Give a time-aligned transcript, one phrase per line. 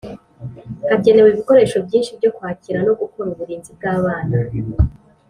[0.89, 4.35] Hakenewe ibikoresho byinshi byo kwakira no gukora uburinzi bw’abana